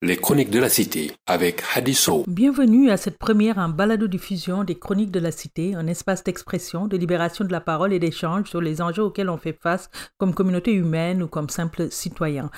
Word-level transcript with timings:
Les 0.00 0.16
Chroniques 0.16 0.50
de 0.50 0.60
la 0.60 0.68
Cité 0.68 1.10
avec 1.26 1.60
Hadiso. 1.74 2.22
Bienvenue 2.28 2.88
à 2.88 2.96
cette 2.96 3.18
première 3.18 3.58
en 3.58 3.68
balado-diffusion 3.68 4.62
des 4.62 4.78
Chroniques 4.78 5.10
de 5.10 5.18
la 5.18 5.32
Cité, 5.32 5.74
un 5.74 5.88
espace 5.88 6.22
d'expression, 6.22 6.86
de 6.86 6.96
libération 6.96 7.44
de 7.44 7.50
la 7.50 7.60
parole 7.60 7.92
et 7.92 7.98
d'échange 7.98 8.48
sur 8.48 8.60
les 8.60 8.80
enjeux 8.80 9.02
auxquels 9.02 9.28
on 9.28 9.38
fait 9.38 9.58
face 9.60 9.90
comme 10.16 10.34
communauté 10.34 10.72
humaine 10.72 11.20
ou 11.20 11.26
comme 11.26 11.48
simple 11.48 11.90
citoyen. 11.90 12.48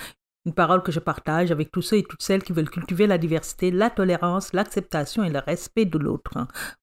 Une 0.47 0.55
parole 0.55 0.83
que 0.83 0.91
je 0.91 1.01
partage 1.01 1.51
avec 1.51 1.71
tous 1.71 1.83
ceux 1.83 1.99
et 1.99 2.03
toutes 2.03 2.23
celles 2.23 2.43
qui 2.43 2.55
veulent 2.55 2.71
cultiver 2.71 3.07
la 3.07 3.19
diversité, 3.19 3.71
la 3.71 3.91
tolérance, 3.91 4.55
l'acceptation 4.55 5.23
et 5.23 5.29
le 5.29 5.39
respect 5.39 5.85
de 5.85 5.99
l'autre. 5.99 6.33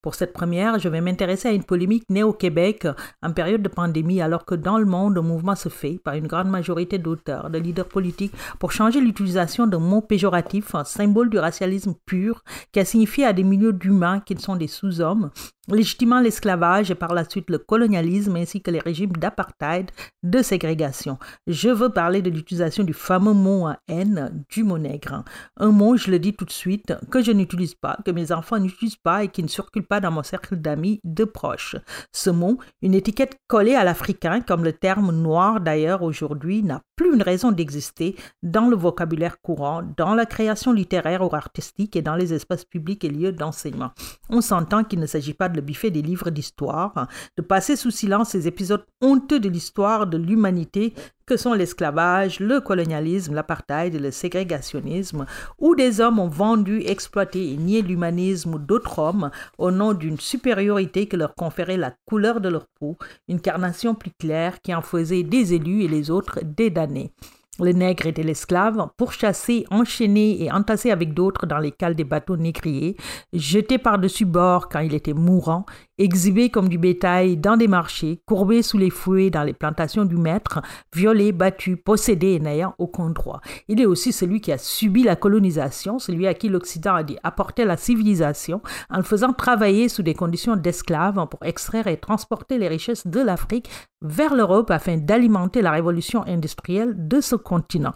Pour 0.04 0.14
cette 0.14 0.32
première, 0.32 0.78
je 0.78 0.90
vais 0.90 1.02
m'intéresser 1.02 1.48
à 1.48 1.54
une 1.54 1.64
polémique 1.64 2.04
née 2.08 2.22
au 2.22 2.34
Québec 2.34 2.88
en 3.24 3.34
période 3.34 3.64
de 3.64 3.68
pandémie, 3.68 4.22
alors 4.22 4.46
que 4.46 4.54
dans 4.54 4.78
le 4.78 4.86
monde, 4.86 5.18
un 5.18 5.24
mouvement 5.24 5.56
se 5.56 5.70
fait 5.70 6.00
par 6.04 6.14
une 6.14 6.28
grande 6.28 6.50
majorité 6.50 7.00
d'auteurs, 7.00 7.50
de 7.50 7.58
leaders 7.58 7.88
politiques, 7.88 8.36
pour 8.60 8.72
changer 8.72 9.02
l'utilisation 9.02 9.66
d'un 9.66 9.80
mot 9.80 10.02
péjoratif, 10.02 10.76
un 10.76 10.84
symbole 10.84 11.32
du 11.32 11.40
racialisme 11.40 11.96
pur, 12.06 12.44
qui 12.72 12.80
a 12.80 12.86
signifié 12.86 13.26
à 13.26 13.34
des 13.34 13.44
milieux 13.44 13.74
d'humains 13.74 14.20
qui 14.20 14.36
ne 14.36 14.40
sont 14.40 14.56
des 14.56 14.68
sous-hommes, 14.68 15.32
légitimant 15.68 16.20
l'esclavage 16.20 16.92
et 16.92 16.96
par 16.96 17.14
la 17.14 17.28
suite 17.28 17.50
le 17.50 17.58
colonialisme 17.58 18.36
ainsi 18.36 18.62
que 18.62 18.72
les 18.72 18.80
régimes 18.80 19.14
d'apartheid, 19.14 19.90
de 20.22 20.42
ségrégation. 20.42 21.18
Je 21.48 21.70
veux 21.70 21.90
parler 21.90 22.22
de 22.22 22.30
l'utilisation 22.30 22.84
du 22.84 22.94
fameux 22.94 23.34
mot 23.34 23.47
haine 23.88 24.46
du 24.50 24.64
mot 24.64 24.78
nègre. 24.78 25.24
Un 25.58 25.72
mot, 25.72 25.98
je 25.98 26.12
le 26.12 26.20
dis 26.20 26.34
tout 26.34 26.46
de 26.46 26.52
suite, 26.52 26.94
que 27.10 27.22
je 27.22 27.32
n'utilise 27.32 27.76
pas, 27.76 27.98
que 28.06 28.12
mes 28.12 28.32
enfants 28.32 28.60
n'utilisent 28.60 28.96
pas 28.96 29.24
et 29.24 29.30
qui 29.30 29.44
ne 29.44 29.48
circule 29.48 29.86
pas 29.86 30.00
dans 30.00 30.12
mon 30.12 30.24
cercle 30.24 30.56
d'amis 30.56 31.00
de 31.04 31.24
proches. 31.24 31.76
Ce 32.12 32.30
mot, 32.30 32.58
une 32.82 32.94
étiquette 32.94 33.38
collée 33.48 33.76
à 33.76 33.84
l'africain, 33.84 34.42
comme 34.42 34.64
le 34.64 34.74
terme 34.74 35.12
noir 35.12 35.62
d'ailleurs 35.62 36.04
aujourd'hui, 36.04 36.64
n'a 36.64 36.82
plus 36.96 37.14
une 37.14 37.22
raison 37.22 37.52
d'exister 37.52 38.16
dans 38.44 38.68
le 38.68 38.76
vocabulaire 38.76 39.40
courant, 39.42 39.84
dans 39.98 40.16
la 40.16 40.26
création 40.26 40.74
littéraire 40.74 41.22
ou 41.22 41.36
artistique 41.36 41.96
et 41.96 42.02
dans 42.02 42.16
les 42.16 42.34
espaces 42.34 42.66
publics 42.66 43.04
et 43.04 43.10
lieux 43.10 43.32
d'enseignement. 43.32 43.92
On 44.30 44.42
s'entend 44.42 44.84
qu'il 44.84 45.00
ne 45.00 45.06
s'agit 45.06 45.34
pas 45.34 45.50
de 45.50 45.56
le 45.56 45.62
biffer 45.62 45.92
des 45.92 46.02
livres 46.02 46.30
d'histoire, 46.30 47.08
de 47.38 47.42
passer 47.42 47.76
sous 47.76 47.92
silence 47.92 48.30
ces 48.30 48.48
épisodes 48.48 48.86
honteux 49.02 49.40
de 49.40 49.50
l'histoire 49.50 50.08
de 50.08 50.18
l'humanité 50.18 50.94
que 51.28 51.38
sont 51.38 51.54
l'esclavage, 51.54 52.40
le 52.40 52.62
colonialisme, 52.62 53.36
l'apartheid 53.36 53.94
et 53.94 54.00
le 54.00 54.12
ségrégationnisme, 54.12 55.26
où 55.60 55.76
des 55.76 56.00
hommes 56.00 56.20
ont 56.20 56.30
vendu, 56.30 56.82
exploité 56.86 57.52
et 57.52 57.58
nié 57.58 57.82
l'humanisme 57.82 58.58
d'autres 58.58 58.98
hommes 59.00 59.30
au 59.58 59.70
nom 59.70 59.94
d'une 59.94 60.20
supériorité 60.20 61.08
que 61.08 61.18
leur 61.18 61.36
conférait 61.36 61.78
la 61.78 61.94
couleur 62.06 62.40
de 62.40 62.50
leur 62.50 62.68
peau, 62.80 62.98
une 63.28 63.42
carnation 63.42 63.94
plus 63.94 64.12
claire 64.18 64.62
qui 64.62 64.74
en 64.74 64.82
faisait 64.82 65.24
des 65.24 65.54
élus 65.54 65.84
et 65.84 65.88
les 65.90 66.10
autres 66.10 66.40
des 66.44 66.70
damnés. 66.70 67.12
Le 67.60 67.72
nègre 67.72 68.06
était 68.06 68.24
l'esclave, 68.24 68.88
pourchassé, 68.98 69.66
enchaîné 69.72 70.44
et 70.44 70.52
entassé 70.52 70.92
avec 70.92 71.16
d'autres 71.16 71.48
dans 71.48 71.58
les 71.58 71.72
cales 71.72 71.96
des 71.96 72.04
bateaux 72.04 72.38
négriers, 72.38 72.96
jeté 73.34 73.80
par-dessus 73.80 74.26
bord 74.26 74.70
quand 74.70 74.80
il 74.80 74.94
était 74.94 75.14
mourant, 75.14 75.66
exhibé 75.98 76.50
comme 76.50 76.70
du 76.70 76.78
bétail 76.78 77.38
dans 77.38 77.58
des 77.58 77.68
marchés, 77.68 78.22
courbé 78.26 78.62
sous 78.62 78.78
les 78.78 78.90
fouets 78.90 79.30
dans 79.30 79.44
les 79.44 79.54
plantations 79.54 80.06
du 80.06 80.16
maître, 80.16 80.62
violé, 80.96 81.32
battu, 81.32 81.78
possédé 81.78 82.34
et 82.34 82.40
n'ayant 82.40 82.76
aucun 82.78 83.10
droit. 83.10 83.42
Il 83.68 83.82
est 83.82 83.86
aussi 83.86 84.12
celui 84.12 84.42
qui 84.42 84.52
a 84.52 84.58
subi 84.58 85.04
la 85.04 85.16
colonisation, 85.16 86.00
celui 86.00 86.28
à 86.28 86.34
qui 86.34 86.50
l'Occident 86.50 86.96
a 86.96 87.04
dit 87.04 87.18
apporter 87.24 87.66
la 87.66 87.78
civilisation 87.78 88.62
en 88.90 88.98
le 88.98 89.04
faisant 89.04 89.34
travailler 89.34 89.90
sous 89.90 90.04
des 90.04 90.14
conditions 90.14 90.56
d'esclave 90.56 91.28
pour 91.30 91.44
extraire 91.44 91.88
et 91.88 91.98
transporter 91.98 92.58
les 92.58 92.68
richesses 92.68 93.08
de 93.08 93.20
l'Afrique 93.20 93.70
vers 94.02 94.36
l'Europe 94.36 94.72
afin 94.72 94.98
d'alimenter 94.98 95.62
la 95.62 95.72
révolution 95.72 96.24
industrielle 96.28 97.08
de 97.08 97.22
ce 97.22 97.36
continent. 97.36 97.94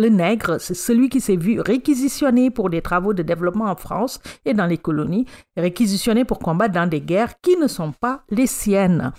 Le 0.00 0.08
nègre, 0.08 0.58
c'est 0.58 0.72
celui 0.72 1.10
qui 1.10 1.20
s'est 1.20 1.36
vu 1.36 1.60
réquisitionné 1.60 2.50
pour 2.50 2.70
des 2.70 2.80
travaux 2.80 3.12
de 3.12 3.22
développement 3.22 3.66
en 3.66 3.76
France 3.76 4.18
et 4.46 4.54
dans 4.54 4.64
les 4.64 4.78
colonies, 4.78 5.26
réquisitionné 5.58 6.24
pour 6.24 6.38
combattre 6.38 6.72
dans 6.72 6.86
des 6.86 7.02
guerres 7.02 7.38
qui 7.42 7.58
ne 7.58 7.66
sont 7.66 7.92
pas 7.92 8.22
les 8.30 8.46
siennes. 8.46 9.12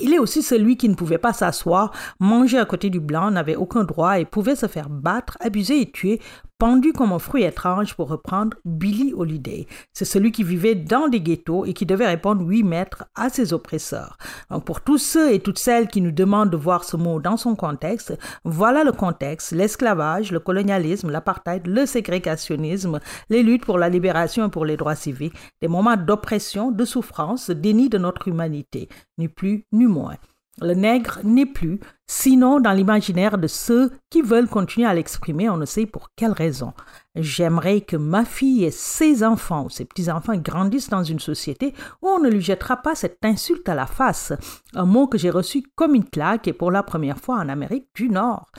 Il 0.00 0.14
est 0.14 0.18
aussi 0.18 0.40
celui 0.40 0.78
qui 0.78 0.88
ne 0.88 0.94
pouvait 0.94 1.18
pas 1.18 1.34
s'asseoir, 1.34 1.92
manger 2.20 2.56
à 2.56 2.64
côté 2.64 2.88
du 2.88 3.00
blanc, 3.00 3.30
n'avait 3.30 3.56
aucun 3.56 3.84
droit 3.84 4.18
et 4.18 4.24
pouvait 4.24 4.56
se 4.56 4.66
faire 4.66 4.88
battre, 4.88 5.36
abuser 5.40 5.82
et 5.82 5.90
tuer 5.90 6.22
pendu 6.58 6.92
comme 6.92 7.12
un 7.12 7.20
fruit 7.20 7.44
étrange 7.44 7.94
pour 7.94 8.08
reprendre 8.08 8.56
Billy 8.64 9.14
Holiday. 9.14 9.66
C'est 9.92 10.04
celui 10.04 10.32
qui 10.32 10.42
vivait 10.42 10.74
dans 10.74 11.06
des 11.06 11.20
ghettos 11.20 11.64
et 11.64 11.72
qui 11.72 11.86
devait 11.86 12.06
répondre 12.06 12.44
oui 12.44 12.64
maître 12.64 13.04
à 13.14 13.28
ses 13.28 13.52
oppresseurs. 13.52 14.18
Donc 14.50 14.64
pour 14.64 14.80
tous 14.80 14.98
ceux 14.98 15.32
et 15.32 15.38
toutes 15.38 15.60
celles 15.60 15.86
qui 15.86 16.00
nous 16.00 16.10
demandent 16.10 16.50
de 16.50 16.56
voir 16.56 16.82
ce 16.82 16.96
mot 16.96 17.20
dans 17.20 17.36
son 17.36 17.54
contexte, 17.54 18.18
voilà 18.44 18.82
le 18.82 18.90
contexte, 18.90 19.52
l'esclavage, 19.52 20.32
le 20.32 20.40
colonialisme, 20.40 21.10
l'apartheid, 21.10 21.64
le 21.66 21.86
ségrégationnisme, 21.86 22.98
les 23.30 23.44
luttes 23.44 23.64
pour 23.64 23.78
la 23.78 23.88
libération 23.88 24.48
et 24.48 24.50
pour 24.50 24.64
les 24.64 24.76
droits 24.76 24.96
civiques, 24.96 25.36
des 25.62 25.68
moments 25.68 25.96
d'oppression, 25.96 26.72
de 26.72 26.84
souffrance, 26.84 27.50
déni 27.50 27.88
de 27.88 27.98
notre 27.98 28.26
humanité, 28.26 28.88
ni 29.16 29.28
plus 29.28 29.64
ni 29.70 29.86
moins. 29.86 30.16
Le 30.60 30.74
nègre 30.74 31.20
n'est 31.22 31.46
plus, 31.46 31.78
sinon 32.06 32.58
dans 32.58 32.72
l'imaginaire 32.72 33.38
de 33.38 33.46
ceux 33.46 33.92
qui 34.10 34.22
veulent 34.22 34.48
continuer 34.48 34.86
à 34.86 34.94
l'exprimer, 34.94 35.48
on 35.48 35.56
ne 35.56 35.66
sait 35.66 35.86
pour 35.86 36.10
quelle 36.16 36.32
raison. 36.32 36.72
J'aimerais 37.14 37.80
que 37.80 37.96
ma 37.96 38.24
fille 38.24 38.64
et 38.64 38.70
ses 38.70 39.22
enfants 39.22 39.64
ou 39.64 39.70
ses 39.70 39.84
petits-enfants 39.84 40.36
grandissent 40.36 40.90
dans 40.90 41.04
une 41.04 41.20
société 41.20 41.74
où 42.02 42.08
on 42.08 42.18
ne 42.20 42.28
lui 42.28 42.40
jettera 42.40 42.76
pas 42.76 42.94
cette 42.94 43.24
insulte 43.24 43.68
à 43.68 43.74
la 43.74 43.86
face, 43.86 44.32
un 44.74 44.84
mot 44.84 45.06
que 45.06 45.18
j'ai 45.18 45.30
reçu 45.30 45.62
comme 45.76 45.94
une 45.94 46.08
claque 46.08 46.48
et 46.48 46.52
pour 46.52 46.70
la 46.70 46.82
première 46.82 47.18
fois 47.18 47.36
en 47.36 47.48
Amérique 47.48 47.88
du 47.94 48.08
Nord. 48.08 48.50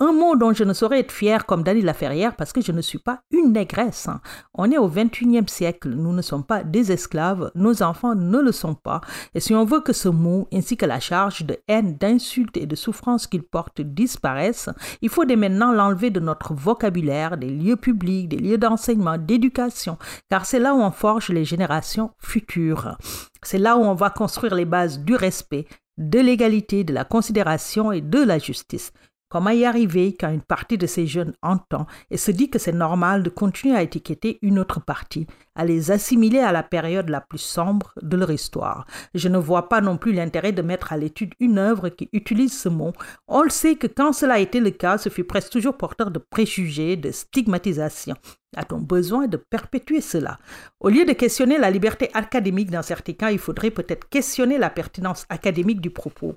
Un 0.00 0.12
mot 0.12 0.36
dont 0.36 0.52
je 0.52 0.62
ne 0.62 0.74
saurais 0.74 1.00
être 1.00 1.10
fier 1.10 1.44
comme 1.44 1.64
Dany 1.64 1.82
Laferrière 1.82 2.36
parce 2.36 2.52
que 2.52 2.60
je 2.60 2.70
ne 2.70 2.82
suis 2.82 3.00
pas 3.00 3.22
une 3.32 3.52
négresse. 3.52 4.06
Hein. 4.06 4.20
On 4.54 4.70
est 4.70 4.78
au 4.78 4.88
21e 4.88 5.48
siècle, 5.48 5.88
nous 5.88 6.12
ne 6.12 6.22
sommes 6.22 6.44
pas 6.44 6.62
des 6.62 6.92
esclaves, 6.92 7.50
nos 7.56 7.82
enfants 7.82 8.14
ne 8.14 8.38
le 8.38 8.52
sont 8.52 8.76
pas. 8.76 9.00
Et 9.34 9.40
si 9.40 9.56
on 9.56 9.64
veut 9.64 9.80
que 9.80 9.92
ce 9.92 10.08
mot, 10.08 10.46
ainsi 10.54 10.76
que 10.76 10.86
la 10.86 11.00
charge 11.00 11.44
de 11.44 11.58
haine, 11.66 11.96
d'insulte 11.96 12.56
et 12.56 12.66
de 12.66 12.76
souffrance 12.76 13.26
qu'il 13.26 13.42
porte 13.42 13.80
disparaissent, 13.80 14.70
il 15.02 15.08
faut 15.08 15.24
dès 15.24 15.34
maintenant 15.34 15.72
l'enlever 15.72 16.10
de 16.10 16.20
notre 16.20 16.54
vocabulaire, 16.54 17.36
des 17.36 17.50
lieux 17.50 17.74
publics, 17.74 18.28
des 18.28 18.36
lieux 18.36 18.58
d'enseignement, 18.58 19.18
d'éducation, 19.18 19.98
car 20.30 20.46
c'est 20.46 20.60
là 20.60 20.76
où 20.76 20.78
on 20.78 20.92
forge 20.92 21.30
les 21.30 21.44
générations 21.44 22.12
futures. 22.18 22.96
C'est 23.42 23.58
là 23.58 23.76
où 23.76 23.80
on 23.80 23.94
va 23.94 24.10
construire 24.10 24.54
les 24.54 24.64
bases 24.64 25.00
du 25.00 25.16
respect, 25.16 25.66
de 25.96 26.20
l'égalité, 26.20 26.84
de 26.84 26.94
la 26.94 27.04
considération 27.04 27.90
et 27.90 28.00
de 28.00 28.22
la 28.22 28.38
justice. 28.38 28.92
Comment 29.30 29.50
y 29.50 29.66
arriver 29.66 30.16
quand 30.18 30.30
une 30.30 30.40
partie 30.40 30.78
de 30.78 30.86
ces 30.86 31.06
jeunes 31.06 31.34
entend 31.42 31.86
et 32.10 32.16
se 32.16 32.30
dit 32.30 32.48
que 32.48 32.58
c'est 32.58 32.72
normal 32.72 33.22
de 33.22 33.28
continuer 33.28 33.76
à 33.76 33.82
étiqueter 33.82 34.38
une 34.40 34.58
autre 34.58 34.80
partie, 34.80 35.26
à 35.54 35.66
les 35.66 35.90
assimiler 35.90 36.38
à 36.38 36.50
la 36.50 36.62
période 36.62 37.10
la 37.10 37.20
plus 37.20 37.36
sombre 37.36 37.92
de 38.00 38.16
leur 38.16 38.30
histoire? 38.30 38.86
Je 39.12 39.28
ne 39.28 39.36
vois 39.36 39.68
pas 39.68 39.82
non 39.82 39.98
plus 39.98 40.14
l'intérêt 40.14 40.52
de 40.52 40.62
mettre 40.62 40.94
à 40.94 40.96
l'étude 40.96 41.34
une 41.40 41.58
œuvre 41.58 41.90
qui 41.90 42.08
utilise 42.14 42.58
ce 42.58 42.70
mot. 42.70 42.94
On 43.26 43.42
le 43.42 43.50
sait 43.50 43.76
que 43.76 43.86
quand 43.86 44.14
cela 44.14 44.34
a 44.34 44.38
été 44.38 44.60
le 44.60 44.70
cas, 44.70 44.96
ce 44.96 45.10
fut 45.10 45.24
presque 45.24 45.50
toujours 45.50 45.76
porteur 45.76 46.10
de 46.10 46.18
préjugés, 46.18 46.96
de 46.96 47.10
stigmatisation. 47.10 48.14
A-t-on 48.56 48.78
besoin 48.78 49.26
de 49.26 49.36
perpétuer 49.36 50.00
cela 50.00 50.38
Au 50.80 50.88
lieu 50.88 51.04
de 51.04 51.12
questionner 51.12 51.58
la 51.58 51.70
liberté 51.70 52.10
académique 52.14 52.70
dans 52.70 52.82
certains 52.82 53.12
cas, 53.12 53.30
il 53.30 53.38
faudrait 53.38 53.70
peut-être 53.70 54.08
questionner 54.08 54.56
la 54.56 54.70
pertinence 54.70 55.26
académique 55.28 55.82
du 55.82 55.90
propos. 55.90 56.34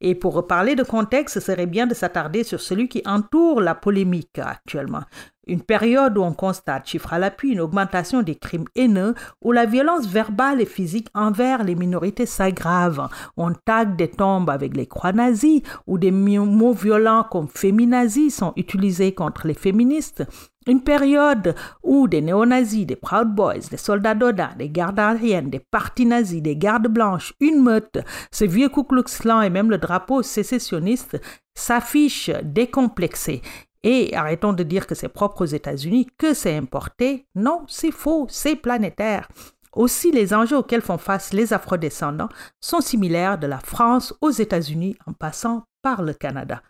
Et 0.00 0.16
pour 0.16 0.34
reparler 0.34 0.74
de 0.74 0.82
contexte, 0.82 1.34
ce 1.34 1.40
serait 1.40 1.66
bien 1.66 1.86
de 1.86 1.94
s'attarder 1.94 2.42
sur 2.42 2.60
celui 2.60 2.88
qui 2.88 3.02
entoure 3.06 3.60
la 3.60 3.76
polémique 3.76 4.40
actuellement. 4.40 5.04
Une 5.48 5.60
période 5.60 6.16
où 6.18 6.22
on 6.22 6.32
constate, 6.32 6.86
chiffre 6.86 7.12
à 7.12 7.18
l'appui, 7.18 7.50
une 7.50 7.60
augmentation 7.60 8.22
des 8.22 8.36
crimes 8.36 8.66
haineux, 8.76 9.14
où 9.42 9.50
la 9.50 9.66
violence 9.66 10.06
verbale 10.06 10.60
et 10.60 10.66
physique 10.66 11.08
envers 11.14 11.64
les 11.64 11.74
minorités 11.74 12.26
s'aggrave. 12.26 13.08
On 13.36 13.52
tague 13.52 13.96
des 13.96 14.08
tombes 14.08 14.50
avec 14.50 14.76
les 14.76 14.86
croix 14.86 15.12
nazies, 15.12 15.64
où 15.88 15.98
des 15.98 16.12
mots 16.12 16.72
violents 16.72 17.26
comme 17.28 17.48
féminazis 17.48 18.30
sont 18.30 18.52
utilisés 18.56 19.14
contre 19.14 19.48
les 19.48 19.54
féministes. 19.54 20.24
Une 20.68 20.84
période 20.84 21.56
où 21.82 22.06
des 22.06 22.20
néo-nazis, 22.20 22.86
des 22.86 22.94
Proud 22.94 23.34
Boys, 23.34 23.68
des 23.68 23.76
soldats 23.76 24.14
d'Oda, 24.14 24.50
des 24.56 24.70
gardes 24.70 25.00
aériennes, 25.00 25.50
des 25.50 25.58
partis 25.58 26.06
nazis, 26.06 26.40
des 26.40 26.56
gardes 26.56 26.86
blanches, 26.86 27.34
une 27.40 27.60
meute, 27.60 27.98
ce 28.30 28.44
vieux 28.44 28.68
Ku 28.68 28.84
Klux 28.84 29.02
Klan 29.18 29.42
et 29.42 29.50
même 29.50 29.70
le 29.70 29.78
drapeau 29.78 30.22
sécessionniste 30.22 31.20
s'affichent 31.52 32.30
décomplexés. 32.44 33.42
Et 33.84 34.14
arrêtons 34.14 34.52
de 34.52 34.62
dire 34.62 34.86
que 34.86 34.94
c'est 34.94 35.08
propre 35.08 35.42
aux 35.42 35.46
États-Unis, 35.46 36.08
que 36.18 36.34
c'est 36.34 36.56
importé. 36.56 37.26
Non, 37.34 37.62
c'est 37.68 37.90
faux, 37.90 38.26
c'est 38.28 38.56
planétaire. 38.56 39.28
Aussi, 39.74 40.12
les 40.12 40.34
enjeux 40.34 40.58
auxquels 40.58 40.82
font 40.82 40.98
face 40.98 41.32
les 41.32 41.52
afrodescendants 41.52 42.28
sont 42.60 42.80
similaires 42.80 43.38
de 43.38 43.46
la 43.46 43.58
France 43.58 44.14
aux 44.20 44.30
États-Unis 44.30 44.96
en 45.06 45.12
passant 45.12 45.64
par 45.80 46.02
le 46.02 46.12
Canada. 46.12 46.62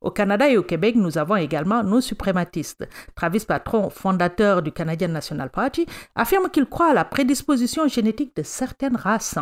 Au 0.00 0.10
Canada 0.10 0.48
et 0.48 0.56
au 0.56 0.62
Québec, 0.62 0.94
nous 0.96 1.18
avons 1.18 1.36
également 1.36 1.82
nos 1.82 2.00
suprématistes. 2.00 2.88
Travis 3.16 3.44
Patron, 3.44 3.90
fondateur 3.90 4.62
du 4.62 4.70
Canadian 4.70 5.08
National 5.08 5.50
Party, 5.50 5.86
affirme 6.14 6.50
qu'il 6.50 6.66
croit 6.66 6.90
à 6.90 6.94
la 6.94 7.04
prédisposition 7.04 7.88
génétique 7.88 8.36
de 8.36 8.44
certaines 8.44 8.96
races. 8.96 9.38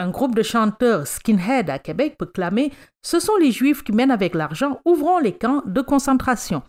Un 0.00 0.10
groupe 0.10 0.36
de 0.36 0.44
chanteurs 0.44 1.08
skinhead 1.08 1.68
à 1.70 1.80
Québec 1.80 2.14
peut 2.16 2.26
clamer 2.26 2.72
Ce 3.02 3.18
sont 3.18 3.36
les 3.36 3.50
Juifs 3.50 3.82
qui 3.82 3.90
mènent 3.90 4.12
avec 4.12 4.36
l'argent, 4.36 4.80
ouvrons 4.84 5.18
les 5.18 5.36
camps 5.36 5.60
de 5.66 5.80
concentration. 5.80 6.62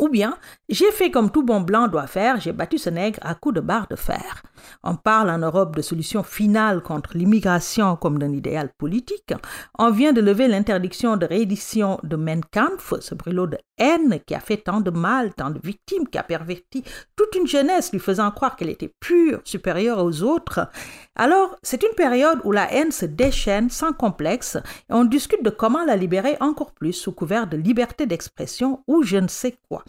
Ou 0.00 0.08
bien, 0.08 0.38
j'ai 0.70 0.90
fait 0.90 1.10
comme 1.10 1.30
tout 1.30 1.42
bon 1.42 1.60
blanc 1.60 1.86
doit 1.86 2.06
faire, 2.06 2.40
j'ai 2.40 2.52
battu 2.52 2.78
ce 2.78 2.88
nègre 2.88 3.18
à 3.20 3.34
coups 3.34 3.56
de 3.56 3.60
barre 3.60 3.88
de 3.90 3.96
fer. 3.96 4.42
On 4.82 4.96
parle 4.96 5.28
en 5.28 5.36
Europe 5.38 5.76
de 5.76 5.82
solution 5.82 6.22
finale 6.22 6.82
contre 6.82 7.18
l'immigration 7.18 7.96
comme 7.96 8.18
d'un 8.18 8.32
idéal 8.32 8.70
politique. 8.78 9.34
On 9.78 9.90
vient 9.90 10.14
de 10.14 10.22
lever 10.22 10.48
l'interdiction 10.48 11.18
de 11.18 11.26
réédition 11.26 11.98
de 12.04 12.16
Mein 12.16 12.40
Kampf, 12.52 12.94
ce 13.00 13.14
brûlot 13.14 13.48
de 13.48 13.58
haine 13.76 14.18
qui 14.26 14.34
a 14.34 14.40
fait 14.40 14.56
tant 14.56 14.80
de 14.80 14.90
mal, 14.90 15.34
tant 15.34 15.50
de 15.50 15.60
victimes, 15.62 16.08
qui 16.08 16.16
a 16.16 16.22
perverti 16.22 16.84
toute 17.14 17.34
une 17.34 17.46
jeunesse 17.46 17.92
lui 17.92 17.98
faisant 17.98 18.30
croire 18.30 18.56
qu'elle 18.56 18.70
était 18.70 18.94
pure, 18.98 19.40
supérieure 19.44 20.02
aux 20.02 20.22
autres. 20.22 20.68
Alors, 21.16 21.56
c'est 21.62 21.82
une 21.82 21.94
période 21.96 22.40
où 22.44 22.52
la 22.52 22.72
haine 22.72 22.92
se 22.92 23.04
déchaîne 23.04 23.68
sans 23.68 23.92
complexe 23.92 24.56
et 24.56 24.94
on 24.94 25.04
discute 25.04 25.44
de 25.44 25.50
comment 25.50 25.84
la 25.84 25.96
libérer 25.96 26.36
encore 26.40 26.72
plus 26.72 26.94
sous 26.94 27.12
couvert 27.12 27.46
de 27.46 27.58
liberté 27.58 28.06
d'expression 28.06 28.82
ou 28.86 29.02
je 29.02 29.18
ne 29.18 29.28
sais 29.28 29.56
quoi. 29.68 29.81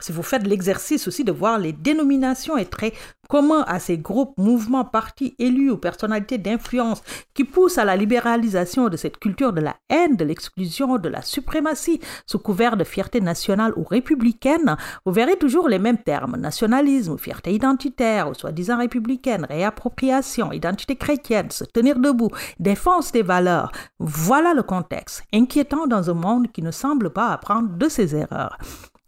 Si 0.00 0.12
vous 0.12 0.22
faites 0.22 0.46
l'exercice 0.46 1.06
aussi 1.06 1.24
de 1.24 1.32
voir 1.32 1.58
les 1.58 1.72
dénominations 1.72 2.56
et 2.56 2.64
traits 2.64 2.94
communs 3.28 3.64
à 3.68 3.78
ces 3.78 3.98
groupes, 3.98 4.36
mouvements, 4.38 4.84
partis, 4.84 5.36
élus 5.38 5.70
ou 5.70 5.76
personnalités 5.76 6.38
d'influence 6.38 7.02
qui 7.34 7.44
poussent 7.44 7.78
à 7.78 7.84
la 7.84 7.96
libéralisation 7.96 8.88
de 8.88 8.96
cette 8.96 9.18
culture 9.18 9.52
de 9.52 9.60
la 9.60 9.76
haine, 9.88 10.16
de 10.16 10.24
l'exclusion, 10.24 10.96
de 10.96 11.08
la 11.08 11.22
suprématie 11.22 12.00
sous 12.26 12.38
couvert 12.38 12.76
de 12.76 12.82
fierté 12.82 13.20
nationale 13.20 13.72
ou 13.76 13.84
républicaine, 13.84 14.76
vous 15.04 15.12
verrez 15.12 15.36
toujours 15.36 15.68
les 15.68 15.78
mêmes 15.78 16.02
termes 16.02 16.36
nationalisme, 16.36 17.18
fierté 17.18 17.52
identitaire 17.52 18.28
ou 18.28 18.34
soi-disant 18.34 18.78
républicaine, 18.78 19.46
réappropriation, 19.48 20.50
identité 20.50 20.96
chrétienne, 20.96 21.50
se 21.50 21.64
tenir 21.64 21.98
debout, 21.98 22.30
défense 22.58 23.12
des 23.12 23.22
valeurs. 23.22 23.70
Voilà 23.98 24.54
le 24.54 24.62
contexte, 24.62 25.22
inquiétant 25.32 25.86
dans 25.86 26.10
un 26.10 26.14
monde 26.14 26.50
qui 26.50 26.62
ne 26.62 26.70
semble 26.70 27.10
pas 27.10 27.28
apprendre 27.28 27.76
de 27.76 27.88
ses 27.88 28.16
erreurs. 28.16 28.56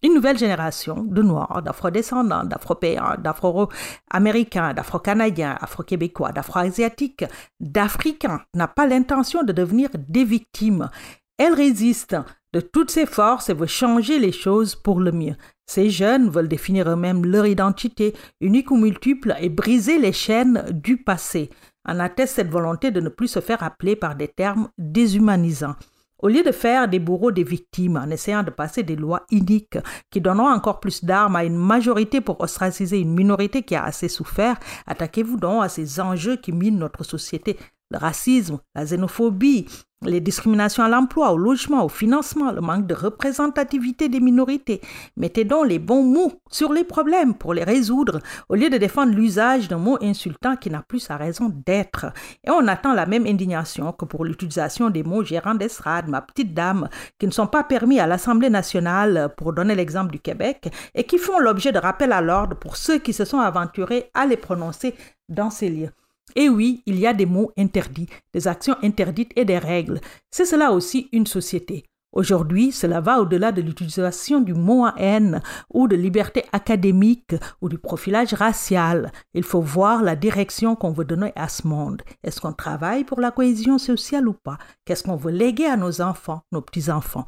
Une 0.04 0.14
nouvelle 0.14 0.36
génération 0.36 1.04
de 1.04 1.22
Noirs, 1.22 1.62
d'Afro-descendants, 1.62 2.44
d'Afro-Américains, 2.44 4.74
d'Afro-Canadiens, 4.74 5.56
Afro-Québécois, 5.60 6.32
d'Afro-Asiatiques, 6.32 7.24
d'Africains 7.60 8.40
n'a 8.52 8.66
pas 8.66 8.88
l'intention 8.88 9.44
de 9.44 9.52
devenir 9.52 9.90
des 9.94 10.24
victimes. 10.24 10.90
Elle 11.38 11.54
résiste 11.54 12.16
de 12.52 12.60
toutes 12.60 12.90
ses 12.90 13.06
forces 13.06 13.48
et 13.48 13.54
veut 13.54 13.66
changer 13.66 14.18
les 14.18 14.32
choses 14.32 14.74
pour 14.74 14.98
le 14.98 15.12
mieux. 15.12 15.36
Ces 15.66 15.88
jeunes 15.88 16.28
veulent 16.28 16.48
définir 16.48 16.90
eux-mêmes 16.90 17.24
leur 17.24 17.46
identité, 17.46 18.12
unique 18.40 18.72
ou 18.72 18.76
multiple, 18.76 19.36
et 19.40 19.48
briser 19.48 19.98
les 19.98 20.12
chaînes 20.12 20.64
du 20.70 20.96
passé. 20.96 21.48
En 21.88 22.00
atteste 22.00 22.34
cette 22.34 22.50
volonté 22.50 22.90
de 22.90 23.00
ne 23.00 23.08
plus 23.08 23.28
se 23.28 23.40
faire 23.40 23.62
appeler 23.62 23.94
par 23.94 24.16
des 24.16 24.28
termes 24.28 24.68
déshumanisants. 24.78 25.76
Au 26.22 26.28
lieu 26.28 26.44
de 26.44 26.52
faire 26.52 26.86
des 26.86 27.00
bourreaux 27.00 27.32
des 27.32 27.42
victimes 27.42 27.96
en 27.96 28.08
essayant 28.08 28.44
de 28.44 28.50
passer 28.50 28.84
des 28.84 28.94
lois 28.94 29.26
iniques 29.32 29.78
qui 30.08 30.20
donneront 30.20 30.52
encore 30.52 30.78
plus 30.78 31.04
d'armes 31.04 31.34
à 31.34 31.44
une 31.44 31.56
majorité 31.56 32.20
pour 32.20 32.40
ostraciser 32.40 33.00
une 33.00 33.12
minorité 33.12 33.64
qui 33.64 33.74
a 33.74 33.82
assez 33.82 34.08
souffert, 34.08 34.56
attaquez-vous 34.86 35.36
donc 35.36 35.64
à 35.64 35.68
ces 35.68 35.98
enjeux 36.00 36.36
qui 36.36 36.52
minent 36.52 36.78
notre 36.78 37.02
société 37.02 37.58
le 37.92 37.98
racisme, 37.98 38.58
la 38.74 38.84
xénophobie, 38.84 39.66
les 40.04 40.20
discriminations 40.20 40.82
à 40.82 40.88
l'emploi, 40.88 41.32
au 41.32 41.36
logement, 41.36 41.84
au 41.84 41.88
financement, 41.88 42.50
le 42.50 42.60
manque 42.60 42.86
de 42.86 42.94
représentativité 42.94 44.08
des 44.08 44.18
minorités. 44.20 44.80
Mettez 45.16 45.44
donc 45.44 45.66
les 45.68 45.78
bons 45.78 46.02
mots 46.02 46.32
sur 46.50 46.72
les 46.72 46.84
problèmes 46.84 47.34
pour 47.34 47.54
les 47.54 47.64
résoudre, 47.64 48.18
au 48.48 48.54
lieu 48.54 48.68
de 48.68 48.78
défendre 48.78 49.12
l'usage 49.14 49.68
d'un 49.68 49.78
mot 49.78 49.98
insultant 50.02 50.56
qui 50.56 50.70
n'a 50.70 50.82
plus 50.82 51.00
sa 51.00 51.16
raison 51.16 51.52
d'être. 51.66 52.06
Et 52.44 52.50
on 52.50 52.66
attend 52.66 52.94
la 52.94 53.06
même 53.06 53.26
indignation 53.26 53.92
que 53.92 54.04
pour 54.04 54.24
l'utilisation 54.24 54.90
des 54.90 55.02
mots 55.02 55.22
gérant 55.22 55.54
d'estrade, 55.54 56.08
ma 56.08 56.20
petite 56.20 56.54
dame, 56.54 56.88
qui 57.18 57.26
ne 57.26 57.32
sont 57.32 57.46
pas 57.46 57.62
permis 57.62 58.00
à 58.00 58.06
l'Assemblée 58.06 58.50
nationale, 58.50 59.32
pour 59.36 59.52
donner 59.52 59.74
l'exemple 59.74 60.12
du 60.12 60.18
Québec, 60.18 60.72
et 60.94 61.04
qui 61.04 61.18
font 61.18 61.38
l'objet 61.38 61.72
de 61.72 61.78
rappels 61.78 62.12
à 62.12 62.20
l'ordre 62.20 62.56
pour 62.56 62.76
ceux 62.76 62.98
qui 62.98 63.12
se 63.12 63.24
sont 63.24 63.38
aventurés 63.38 64.10
à 64.14 64.26
les 64.26 64.36
prononcer 64.36 64.94
dans 65.28 65.50
ces 65.50 65.68
lieux. 65.68 65.90
Et 66.34 66.48
oui, 66.48 66.82
il 66.86 66.98
y 66.98 67.06
a 67.06 67.12
des 67.12 67.26
mots 67.26 67.52
interdits, 67.58 68.08
des 68.32 68.48
actions 68.48 68.76
interdites 68.82 69.32
et 69.36 69.44
des 69.44 69.58
règles. 69.58 70.00
C'est 70.30 70.46
cela 70.46 70.72
aussi 70.72 71.08
une 71.12 71.26
société. 71.26 71.84
Aujourd'hui, 72.12 72.72
cela 72.72 73.00
va 73.00 73.20
au-delà 73.20 73.52
de 73.52 73.62
l'utilisation 73.62 74.40
du 74.40 74.52
mot 74.52 74.86
haine 74.98 75.40
ou 75.72 75.88
de 75.88 75.96
liberté 75.96 76.44
académique 76.52 77.34
ou 77.62 77.70
du 77.70 77.78
profilage 77.78 78.34
racial. 78.34 79.10
Il 79.32 79.42
faut 79.42 79.62
voir 79.62 80.02
la 80.02 80.14
direction 80.14 80.76
qu'on 80.76 80.92
veut 80.92 81.06
donner 81.06 81.32
à 81.36 81.48
ce 81.48 81.66
monde. 81.66 82.02
Est-ce 82.22 82.40
qu'on 82.40 82.52
travaille 82.52 83.04
pour 83.04 83.20
la 83.20 83.30
cohésion 83.30 83.78
sociale 83.78 84.28
ou 84.28 84.34
pas? 84.34 84.58
Qu'est-ce 84.84 85.04
qu'on 85.04 85.16
veut 85.16 85.32
léguer 85.32 85.66
à 85.66 85.78
nos 85.78 86.02
enfants, 86.02 86.42
nos 86.52 86.60
petits-enfants? 86.60 87.26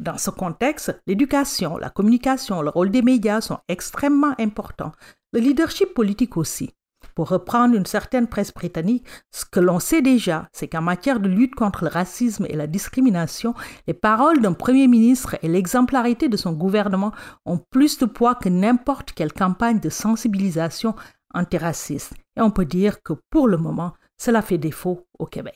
Dans 0.00 0.18
ce 0.18 0.30
contexte, 0.30 1.00
l'éducation, 1.06 1.78
la 1.78 1.88
communication, 1.88 2.62
le 2.62 2.70
rôle 2.70 2.90
des 2.90 3.02
médias 3.02 3.40
sont 3.40 3.60
extrêmement 3.68 4.34
importants. 4.40 4.92
Le 5.32 5.38
leadership 5.38 5.94
politique 5.94 6.36
aussi. 6.36 6.72
Pour 7.16 7.30
reprendre 7.30 7.74
une 7.74 7.86
certaine 7.86 8.26
presse 8.26 8.52
britannique, 8.52 9.06
ce 9.32 9.46
que 9.46 9.58
l'on 9.58 9.80
sait 9.80 10.02
déjà, 10.02 10.50
c'est 10.52 10.68
qu'en 10.68 10.82
matière 10.82 11.18
de 11.18 11.30
lutte 11.30 11.54
contre 11.54 11.82
le 11.82 11.88
racisme 11.88 12.44
et 12.50 12.54
la 12.54 12.66
discrimination, 12.66 13.54
les 13.86 13.94
paroles 13.94 14.42
d'un 14.42 14.52
Premier 14.52 14.86
ministre 14.86 15.34
et 15.40 15.48
l'exemplarité 15.48 16.28
de 16.28 16.36
son 16.36 16.52
gouvernement 16.52 17.12
ont 17.46 17.58
plus 17.70 17.96
de 17.96 18.04
poids 18.04 18.34
que 18.34 18.50
n'importe 18.50 19.12
quelle 19.12 19.32
campagne 19.32 19.80
de 19.80 19.88
sensibilisation 19.88 20.94
antiraciste. 21.32 22.12
Et 22.36 22.42
on 22.42 22.50
peut 22.50 22.66
dire 22.66 23.02
que 23.02 23.14
pour 23.30 23.48
le 23.48 23.56
moment, 23.56 23.94
cela 24.18 24.42
fait 24.42 24.58
défaut 24.58 25.06
au 25.18 25.24
Québec. 25.24 25.54